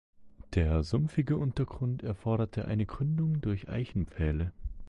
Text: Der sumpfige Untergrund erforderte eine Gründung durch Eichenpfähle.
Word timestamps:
Der 0.55 0.81
sumpfige 0.81 1.37
Untergrund 1.37 2.01
erforderte 2.01 2.65
eine 2.65 2.87
Gründung 2.87 3.39
durch 3.39 3.69
Eichenpfähle. 3.69 4.51